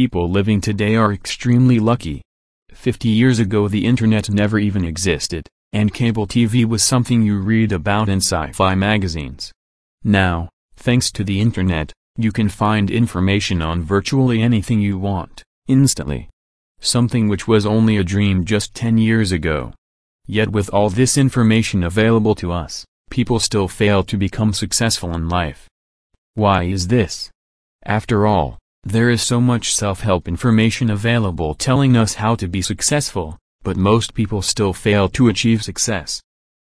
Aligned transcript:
people 0.00 0.30
living 0.30 0.62
today 0.62 0.96
are 0.96 1.12
extremely 1.12 1.78
lucky. 1.78 2.22
50 2.72 3.06
years 3.06 3.38
ago 3.38 3.68
the 3.68 3.84
internet 3.84 4.30
never 4.30 4.58
even 4.58 4.82
existed, 4.82 5.46
and 5.74 5.92
cable 5.92 6.26
TV 6.26 6.64
was 6.64 6.82
something 6.82 7.20
you 7.20 7.38
read 7.38 7.70
about 7.70 8.08
in 8.08 8.16
sci-fi 8.16 8.74
magazines. 8.74 9.52
Now, 10.02 10.48
thanks 10.74 11.12
to 11.12 11.22
the 11.22 11.38
internet, 11.38 11.92
you 12.16 12.32
can 12.32 12.48
find 12.48 12.90
information 12.90 13.60
on 13.60 13.82
virtually 13.82 14.40
anything 14.40 14.80
you 14.80 14.96
want, 14.96 15.42
instantly. 15.68 16.30
Something 16.80 17.28
which 17.28 17.46
was 17.46 17.66
only 17.66 17.98
a 17.98 18.10
dream 18.14 18.46
just 18.46 18.74
10 18.74 18.96
years 18.96 19.32
ago. 19.32 19.74
Yet 20.26 20.48
with 20.48 20.70
all 20.70 20.88
this 20.88 21.18
information 21.18 21.84
available 21.84 22.34
to 22.36 22.52
us, 22.52 22.86
people 23.10 23.38
still 23.38 23.68
fail 23.68 24.02
to 24.04 24.16
become 24.16 24.54
successful 24.54 25.14
in 25.14 25.28
life. 25.28 25.68
Why 26.36 26.62
is 26.62 26.88
this? 26.88 27.30
After 27.84 28.26
all, 28.26 28.59
there 28.84 29.10
is 29.10 29.22
so 29.22 29.40
much 29.40 29.74
self-help 29.74 30.26
information 30.26 30.90
available 30.90 31.54
telling 31.54 31.96
us 31.96 32.14
how 32.14 32.34
to 32.34 32.48
be 32.48 32.62
successful, 32.62 33.38
but 33.62 33.76
most 33.76 34.14
people 34.14 34.40
still 34.40 34.72
fail 34.72 35.08
to 35.10 35.28
achieve 35.28 35.62
success. 35.62 36.22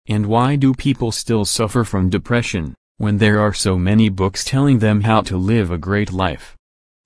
And 0.07 0.25
why 0.27 0.55
do 0.55 0.73
people 0.73 1.11
still 1.11 1.45
suffer 1.45 1.83
from 1.83 2.09
depression, 2.09 2.73
when 2.97 3.17
there 3.17 3.39
are 3.39 3.53
so 3.53 3.77
many 3.77 4.07
books 4.07 4.45
telling 4.45 4.79
them 4.79 5.01
how 5.01 5.21
to 5.23 5.35
live 5.35 5.71
a 5.71 5.77
great 5.77 6.13
life? 6.13 6.55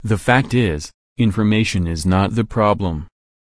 The 0.04 0.18
fact 0.18 0.54
is, 0.54 0.92
information 1.18 1.88
is 1.88 2.06
not 2.06 2.36
the 2.36 2.46
problem. 2.46 3.08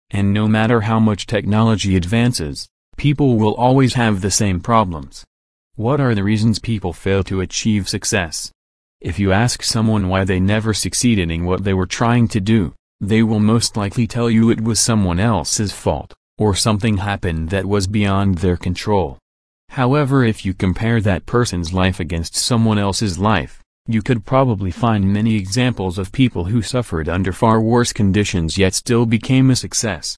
And 0.09 0.33
no 0.33 0.47
matter 0.47 0.81
how 0.81 0.99
much 0.99 1.27
technology 1.27 1.95
advances, 1.95 2.67
people 2.97 3.37
will 3.37 3.55
always 3.55 3.93
have 3.93 4.21
the 4.21 4.31
same 4.31 4.59
problems. 4.59 5.23
What 5.75 6.01
are 6.01 6.15
the 6.15 6.23
reasons 6.23 6.59
people 6.59 6.91
fail 6.91 7.23
to 7.25 7.41
achieve 7.41 7.87
success? 7.87 8.51
If 9.01 9.17
you 9.17 9.31
ask 9.31 9.63
someone 9.63 10.09
why 10.09 10.25
they 10.25 10.39
never 10.39 10.75
succeeded 10.75 11.31
in 11.31 11.43
what 11.43 11.63
they 11.63 11.73
were 11.73 11.87
trying 11.87 12.27
to 12.29 12.39
do, 12.39 12.75
they 12.99 13.23
will 13.23 13.39
most 13.39 13.75
likely 13.75 14.05
tell 14.05 14.29
you 14.29 14.51
it 14.51 14.61
was 14.61 14.79
someone 14.79 15.19
else's 15.19 15.71
fault, 15.71 16.13
or 16.37 16.53
something 16.53 16.97
happened 16.97 17.49
that 17.49 17.65
was 17.65 17.87
beyond 17.87 18.37
their 18.37 18.57
control. 18.57 19.17
However 19.69 20.23
if 20.23 20.45
you 20.45 20.53
compare 20.53 21.01
that 21.01 21.25
person's 21.25 21.73
life 21.73 21.99
against 21.99 22.35
someone 22.35 22.77
else's 22.77 23.17
life, 23.17 23.63
you 23.87 24.03
could 24.03 24.23
probably 24.23 24.69
find 24.69 25.11
many 25.11 25.35
examples 25.35 25.97
of 25.97 26.11
people 26.11 26.45
who 26.45 26.61
suffered 26.61 27.09
under 27.09 27.33
far 27.33 27.59
worse 27.59 27.91
conditions 27.91 28.59
yet 28.59 28.75
still 28.75 29.07
became 29.07 29.49
a 29.49 29.55
success. 29.55 30.15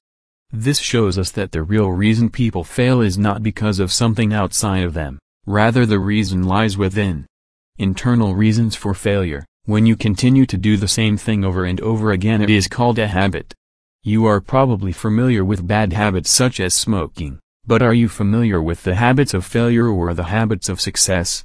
This 0.52 0.78
shows 0.78 1.16
us 1.16 1.30
that 1.30 1.52
the 1.52 1.62
real 1.62 1.88
reason 1.88 2.28
people 2.28 2.64
fail 2.64 3.00
is 3.00 3.16
not 3.16 3.42
because 3.42 3.78
of 3.78 3.90
something 3.90 4.34
outside 4.34 4.84
of 4.84 4.92
them, 4.92 5.18
rather 5.46 5.86
the 5.86 5.98
reason 5.98 6.42
lies 6.42 6.76
within. 6.76 7.24
Internal 7.78 8.36
reasons 8.36 8.76
for 8.76 8.94
failure. 8.94 9.44
When 9.64 9.84
you 9.84 9.96
continue 9.96 10.46
to 10.46 10.56
do 10.56 10.76
the 10.76 10.86
same 10.86 11.16
thing 11.16 11.44
over 11.44 11.64
and 11.64 11.80
over 11.80 12.12
again 12.12 12.40
it 12.40 12.48
is 12.48 12.68
called 12.68 13.00
a 13.00 13.08
habit. 13.08 13.52
You 14.04 14.26
are 14.26 14.40
probably 14.40 14.92
familiar 14.92 15.44
with 15.44 15.66
bad 15.66 15.92
habits 15.92 16.30
such 16.30 16.60
as 16.60 16.72
smoking, 16.72 17.40
but 17.66 17.82
are 17.82 17.92
you 17.92 18.08
familiar 18.08 18.62
with 18.62 18.84
the 18.84 18.94
habits 18.94 19.34
of 19.34 19.44
failure 19.44 19.88
or 19.88 20.14
the 20.14 20.30
habits 20.30 20.68
of 20.68 20.80
success? 20.80 21.42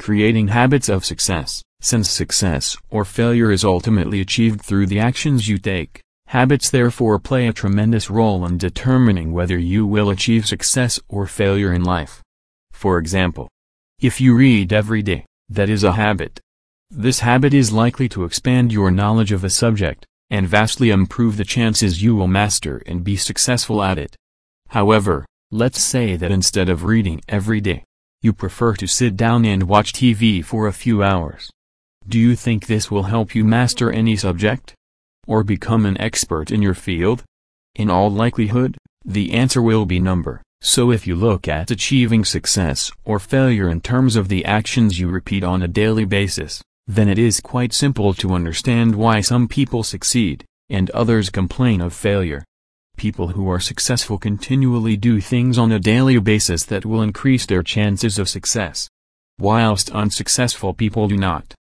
Creating 0.00 0.48
habits 0.48 0.88
of 0.88 1.04
success, 1.04 1.62
since 1.80 2.10
success 2.10 2.76
or 2.90 3.04
failure 3.04 3.52
is 3.52 3.62
ultimately 3.62 4.20
achieved 4.20 4.60
through 4.60 4.86
the 4.86 4.98
actions 4.98 5.46
you 5.46 5.58
take, 5.58 6.00
habits 6.26 6.70
therefore 6.70 7.20
play 7.20 7.46
a 7.46 7.52
tremendous 7.52 8.10
role 8.10 8.44
in 8.44 8.58
determining 8.58 9.30
whether 9.30 9.56
you 9.56 9.86
will 9.86 10.10
achieve 10.10 10.44
success 10.44 10.98
or 11.08 11.24
failure 11.28 11.72
in 11.72 11.84
life. 11.84 12.20
For 12.72 12.98
example, 12.98 13.48
if 14.00 14.20
you 14.20 14.34
read 14.34 14.72
every 14.72 15.02
day, 15.02 15.24
that 15.48 15.68
is 15.68 15.84
a 15.84 15.92
habit. 15.92 16.40
This 16.90 17.20
habit 17.20 17.52
is 17.54 17.72
likely 17.72 18.08
to 18.10 18.24
expand 18.24 18.72
your 18.72 18.90
knowledge 18.90 19.32
of 19.32 19.44
a 19.44 19.50
subject, 19.50 20.06
and 20.30 20.48
vastly 20.48 20.90
improve 20.90 21.36
the 21.36 21.44
chances 21.44 22.02
you 22.02 22.14
will 22.14 22.28
master 22.28 22.82
and 22.86 23.04
be 23.04 23.16
successful 23.16 23.82
at 23.82 23.98
it. 23.98 24.16
However, 24.68 25.24
let's 25.50 25.80
say 25.80 26.16
that 26.16 26.30
instead 26.30 26.68
of 26.68 26.84
reading 26.84 27.20
every 27.28 27.60
day, 27.60 27.84
you 28.20 28.32
prefer 28.32 28.74
to 28.74 28.86
sit 28.86 29.16
down 29.16 29.44
and 29.44 29.68
watch 29.68 29.92
TV 29.92 30.44
for 30.44 30.66
a 30.66 30.72
few 30.72 31.02
hours. 31.02 31.50
Do 32.06 32.18
you 32.18 32.34
think 32.36 32.66
this 32.66 32.90
will 32.90 33.04
help 33.04 33.34
you 33.34 33.44
master 33.44 33.90
any 33.90 34.16
subject? 34.16 34.74
Or 35.26 35.44
become 35.44 35.86
an 35.86 36.00
expert 36.00 36.50
in 36.50 36.62
your 36.62 36.74
field? 36.74 37.22
In 37.74 37.90
all 37.90 38.10
likelihood, 38.10 38.76
the 39.04 39.32
answer 39.32 39.62
will 39.62 39.86
be 39.86 40.00
number. 40.00 40.42
So 40.60 40.90
if 40.90 41.06
you 41.06 41.14
look 41.14 41.46
at 41.46 41.70
achieving 41.70 42.24
success 42.24 42.90
or 43.04 43.20
failure 43.20 43.68
in 43.68 43.80
terms 43.80 44.16
of 44.16 44.28
the 44.28 44.44
actions 44.44 44.98
you 44.98 45.08
repeat 45.08 45.44
on 45.44 45.62
a 45.62 45.68
daily 45.68 46.04
basis, 46.04 46.62
then 46.86 47.08
it 47.08 47.18
is 47.18 47.40
quite 47.40 47.72
simple 47.72 48.12
to 48.14 48.32
understand 48.32 48.96
why 48.96 49.20
some 49.20 49.46
people 49.46 49.84
succeed, 49.84 50.44
and 50.68 50.90
others 50.90 51.30
complain 51.30 51.80
of 51.80 51.92
failure. 51.92 52.44
People 52.96 53.28
who 53.28 53.48
are 53.48 53.60
successful 53.60 54.18
continually 54.18 54.96
do 54.96 55.20
things 55.20 55.58
on 55.58 55.70
a 55.70 55.78
daily 55.78 56.18
basis 56.18 56.64
that 56.64 56.84
will 56.84 57.02
increase 57.02 57.46
their 57.46 57.62
chances 57.62 58.18
of 58.18 58.28
success. 58.28 58.88
Whilst 59.38 59.90
unsuccessful 59.92 60.74
people 60.74 61.06
do 61.06 61.16
not. 61.16 61.54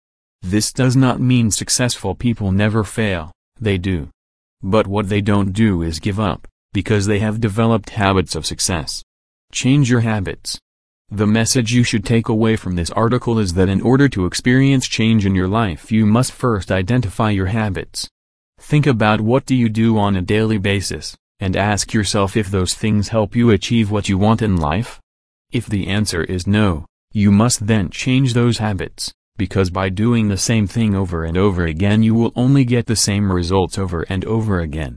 This 0.42 0.72
does 0.72 0.94
not 0.94 1.20
mean 1.20 1.50
successful 1.50 2.14
people 2.14 2.52
never 2.52 2.84
fail, 2.84 3.32
they 3.60 3.78
do. 3.78 4.10
But 4.62 4.86
what 4.86 5.08
they 5.08 5.20
don't 5.20 5.52
do 5.52 5.82
is 5.82 5.98
give 5.98 6.20
up 6.20 6.46
because 6.74 7.06
they 7.06 7.20
have 7.20 7.40
developed 7.40 7.90
habits 7.90 8.34
of 8.34 8.44
success. 8.44 9.02
Change 9.52 9.88
your 9.88 10.00
habits. 10.00 10.58
The 11.10 11.26
message 11.26 11.72
you 11.72 11.84
should 11.84 12.04
take 12.04 12.28
away 12.28 12.56
from 12.56 12.74
this 12.74 12.90
article 12.90 13.38
is 13.38 13.54
that 13.54 13.68
in 13.68 13.80
order 13.80 14.08
to 14.10 14.26
experience 14.26 14.88
change 14.88 15.24
in 15.24 15.34
your 15.34 15.48
life 15.48 15.92
you 15.92 16.04
must 16.04 16.32
first 16.32 16.72
identify 16.72 17.30
your 17.30 17.46
habits. 17.46 18.08
Think 18.60 18.86
about 18.86 19.20
what 19.20 19.46
do 19.46 19.54
you 19.54 19.68
do 19.68 19.96
on 19.96 20.16
a 20.16 20.22
daily 20.22 20.58
basis, 20.58 21.16
and 21.38 21.56
ask 21.56 21.92
yourself 21.92 22.36
if 22.36 22.50
those 22.50 22.74
things 22.74 23.08
help 23.08 23.36
you 23.36 23.50
achieve 23.50 23.90
what 23.90 24.08
you 24.08 24.18
want 24.18 24.42
in 24.42 24.56
life? 24.56 25.00
If 25.52 25.66
the 25.66 25.86
answer 25.86 26.24
is 26.24 26.46
no, 26.46 26.86
you 27.12 27.30
must 27.30 27.68
then 27.68 27.90
change 27.90 28.34
those 28.34 28.58
habits, 28.58 29.12
because 29.36 29.70
by 29.70 29.88
doing 29.88 30.28
the 30.28 30.36
same 30.50 30.66
thing 30.66 30.96
over 30.96 31.24
and 31.24 31.36
over 31.36 31.64
again 31.64 32.02
you 32.02 32.14
will 32.14 32.32
only 32.34 32.64
get 32.64 32.86
the 32.86 32.96
same 32.96 33.30
results 33.30 33.78
over 33.78 34.02
and 34.08 34.24
over 34.24 34.58
again. 34.58 34.92